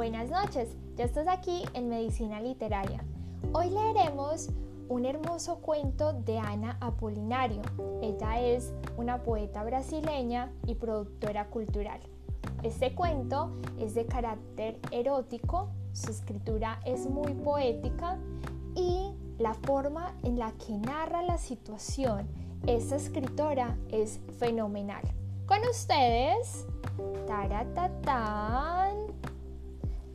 Buenas 0.00 0.30
noches, 0.30 0.70
ya 0.96 1.04
estás 1.04 1.28
aquí 1.28 1.62
en 1.74 1.90
Medicina 1.90 2.40
Literaria. 2.40 3.04
Hoy 3.52 3.68
leeremos 3.68 4.48
un 4.88 5.04
hermoso 5.04 5.58
cuento 5.58 6.14
de 6.14 6.38
Ana 6.38 6.78
Apolinario. 6.80 7.60
Ella 8.00 8.40
es 8.40 8.72
una 8.96 9.22
poeta 9.22 9.62
brasileña 9.62 10.50
y 10.66 10.76
productora 10.76 11.48
cultural. 11.48 12.00
Este 12.62 12.94
cuento 12.94 13.50
es 13.78 13.92
de 13.92 14.06
carácter 14.06 14.78
erótico, 14.90 15.68
su 15.92 16.10
escritura 16.10 16.80
es 16.86 17.06
muy 17.06 17.34
poética 17.34 18.16
y 18.74 19.12
la 19.36 19.52
forma 19.52 20.14
en 20.22 20.38
la 20.38 20.52
que 20.52 20.78
narra 20.78 21.20
la 21.20 21.36
situación 21.36 22.26
esta 22.66 22.96
escritora 22.96 23.76
es 23.90 24.18
fenomenal. 24.38 25.02
Con 25.44 25.58
ustedes, 25.68 26.66
taratatán, 27.26 29.09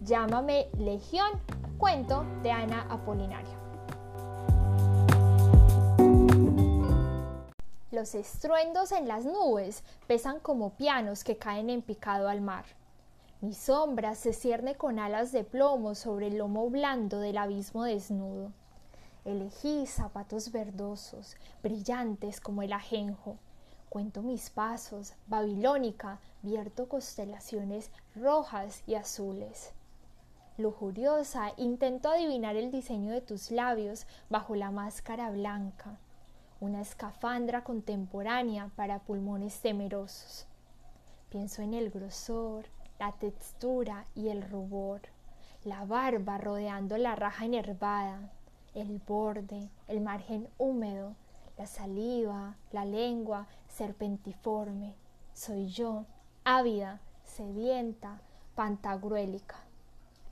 llámame 0.06 0.68
Legión, 0.78 1.32
cuento 1.80 2.26
de 2.44 2.52
Ana 2.52 2.86
Apolinario. 2.92 3.58
Los 7.90 8.14
estruendos 8.14 8.92
en 8.92 9.08
las 9.08 9.26
nubes 9.26 9.84
pesan 10.06 10.40
como 10.40 10.72
pianos 10.72 11.24
que 11.24 11.38
caen 11.38 11.72
en 11.72 11.82
picado 11.82 12.30
al 12.30 12.42
mar. 12.42 12.66
Mi 13.42 13.54
sombra 13.54 14.14
se 14.14 14.34
cierne 14.34 14.76
con 14.76 15.00
alas 15.00 15.32
de 15.32 15.44
plomo 15.44 15.96
sobre 15.96 16.28
el 16.28 16.38
lomo 16.38 16.70
blando 16.70 17.20
del 17.20 17.40
abismo 17.40 17.84
desnudo. 17.84 18.52
Elegí 19.24 19.88
zapatos 19.88 20.52
verdosos, 20.52 21.36
brillantes 21.64 22.40
como 22.40 22.62
el 22.62 22.74
ajenjo. 22.74 23.38
Cuento 23.90 24.22
mis 24.22 24.52
pasos, 24.52 25.14
babilónica, 25.26 26.20
vierto 26.44 26.88
constelaciones 26.88 27.90
rojas 28.16 28.84
y 28.86 28.96
azules. 28.96 29.74
Lujuriosa, 30.58 31.52
intento 31.58 32.08
adivinar 32.08 32.56
el 32.56 32.72
diseño 32.72 33.12
de 33.12 33.20
tus 33.20 33.52
labios 33.52 34.08
bajo 34.30 34.56
la 34.56 34.72
máscara 34.72 35.30
blanca, 35.30 36.00
una 36.62 36.80
escafandra 36.80 37.66
contemporánea 37.66 38.72
para 38.78 39.00
pulmones 39.00 39.60
temerosos. 39.60 40.48
Pienso 41.30 41.62
en 41.62 41.74
el 41.74 41.90
grosor, 41.90 42.68
la 43.00 43.12
textura 43.12 44.06
y 44.16 44.30
el 44.30 44.50
rubor, 44.50 45.02
la 45.66 45.84
barba 45.84 46.38
rodeando 46.38 46.98
la 46.98 47.18
raja 47.18 47.44
enervada, 47.44 48.32
el 48.74 49.02
borde, 49.06 49.70
el 49.90 50.00
margen 50.00 50.48
húmedo, 50.58 51.16
la 51.58 51.68
saliva, 51.68 52.56
la 52.72 52.86
lengua 52.86 53.48
serpentiforme. 53.68 54.96
Soy 55.34 55.68
yo, 55.68 56.06
ávida, 56.46 57.02
sedienta, 57.26 58.22
pantagruélica. 58.56 59.65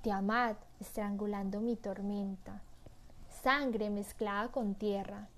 Tiamat 0.04 0.58
estrangulando 0.80 1.60
mi 1.62 1.76
tormenta. 1.76 2.62
Sangre 3.42 3.90
mezclada 3.90 4.50
con 4.50 4.76
tierra. 4.76 5.30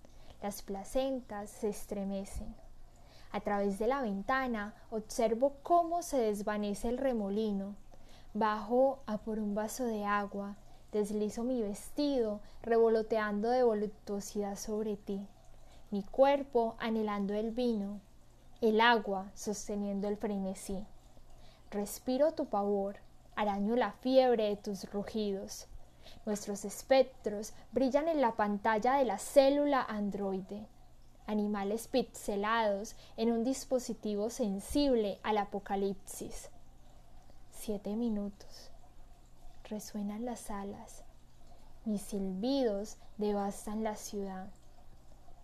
Las 0.41 0.61
placentas 0.61 1.49
se 1.49 1.69
estremecen. 1.69 2.53
A 3.31 3.39
través 3.39 3.79
de 3.79 3.87
la 3.87 4.01
ventana 4.01 4.73
observo 4.89 5.53
cómo 5.63 6.01
se 6.01 6.17
desvanece 6.17 6.89
el 6.89 6.97
remolino. 6.97 7.75
Bajo 8.33 8.99
a 9.05 9.19
por 9.19 9.39
un 9.39 9.55
vaso 9.55 9.85
de 9.85 10.03
agua 10.03 10.57
Deslizo 10.95 11.43
mi 11.43 11.61
vestido, 11.61 12.39
revoloteando 12.61 13.49
de 13.49 13.63
voluptuosidad 13.63 14.55
sobre 14.55 14.95
ti, 14.95 15.27
mi 15.91 16.03
cuerpo 16.03 16.75
anhelando 16.79 17.33
el 17.33 17.51
vino, 17.51 17.99
el 18.61 18.79
agua 18.79 19.29
sosteniendo 19.35 20.07
el 20.07 20.15
frenesí. 20.15 20.85
Respiro 21.69 22.31
tu 22.31 22.45
pavor, 22.45 22.95
araño 23.35 23.75
la 23.75 23.91
fiebre 23.91 24.49
de 24.49 24.55
tus 24.55 24.91
rugidos. 24.91 25.67
Nuestros 26.25 26.65
espectros 26.65 27.53
brillan 27.71 28.07
en 28.07 28.21
la 28.21 28.35
pantalla 28.35 28.95
de 28.95 29.05
la 29.05 29.17
célula 29.17 29.81
androide, 29.83 30.67
animales 31.27 31.87
pixelados 31.87 32.95
en 33.17 33.31
un 33.31 33.43
dispositivo 33.43 34.29
sensible 34.29 35.19
al 35.23 35.37
apocalipsis. 35.37 36.49
Siete 37.51 37.95
minutos 37.95 38.71
resuenan 39.69 40.25
las 40.25 40.51
alas, 40.51 41.03
mis 41.85 42.01
silbidos 42.01 42.97
devastan 43.17 43.83
la 43.83 43.95
ciudad. 43.95 44.47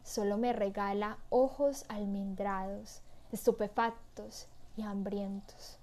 Solo 0.04 0.38
me 0.38 0.54
regala 0.54 1.18
ojos 1.30 1.86
almendrados, 1.88 3.02
estupefactos 3.32 4.48
y 4.76 4.82
hambrientos. 4.82 5.81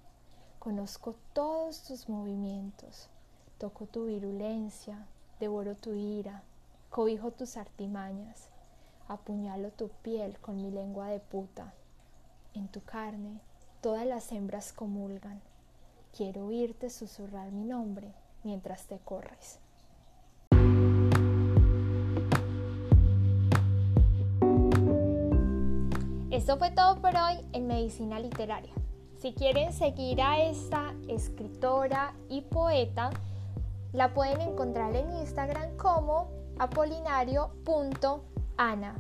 Conozco 0.69 1.15
todos 1.33 1.83
tus 1.85 2.11
movimientos, 2.11 3.09
toco 3.57 3.87
tu 3.87 4.05
virulencia, 4.05 5.07
devoro 5.41 5.75
tu 5.75 5.95
ira, 5.95 6.43
cobijo 6.91 7.31
tus 7.31 7.57
artimañas, 7.57 8.51
apuñalo 9.09 9.71
tu 9.71 9.89
piel 10.03 10.39
con 10.41 10.61
mi 10.61 10.71
lengua 10.71 11.07
de 11.07 11.21
puta. 11.21 11.73
En 12.53 12.69
tu 12.69 12.83
carne 12.83 13.41
todas 13.81 14.07
las 14.07 14.31
hembras 14.31 14.75
comulgan. 14.75 15.41
Quiero 16.15 16.45
oírte 16.45 16.91
susurrar 16.91 17.51
mi 17.51 17.65
nombre 17.65 18.13
mientras 18.45 18.85
te 18.85 18.99
corres. 18.99 19.61
Esto 26.31 26.59
fue 26.59 26.71
todo 26.73 27.01
por 27.01 27.17
hoy 27.17 27.39
en 27.55 27.67
Medicina 27.67 28.21
Literaria. 28.21 28.78
Si 29.19 29.33
quieren 29.33 29.73
seguir 29.73 30.23
a 30.23 30.41
esta 30.41 30.95
escritora 31.09 32.15
y 32.29 32.43
poeta, 32.43 33.11
la 33.93 34.15
pueden 34.15 34.41
encontrar 34.41 34.95
en 34.95 35.13
Instagram 35.17 35.77
como 35.77 36.31
apolinario.ana. 36.61 38.95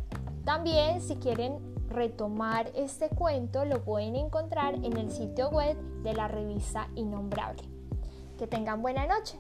También 0.44 1.00
si 1.00 1.14
quieren 1.16 1.60
retomar 1.88 2.72
este 2.74 3.10
cuento, 3.10 3.64
lo 3.64 3.84
pueden 3.84 4.16
encontrar 4.16 4.74
en 4.74 4.96
el 4.96 5.12
sitio 5.12 5.50
web 5.50 5.76
de 6.02 6.14
la 6.14 6.26
revista 6.26 6.88
Innombrable. 6.96 7.62
Que 8.38 8.48
tengan 8.48 8.82
buena 8.82 9.06
noche. 9.06 9.38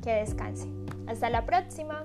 Que 0.00 0.12
descansen. 0.12 0.86
Hasta 1.08 1.28
la 1.28 1.44
próxima. 1.44 2.04